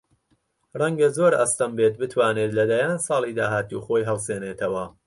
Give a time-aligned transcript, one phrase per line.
[0.79, 4.85] ڕەنگە زۆر ئەستەم بێت بتوانێت لە دەیان ساڵی داهاتوو خۆی هەڵسێنێتەوە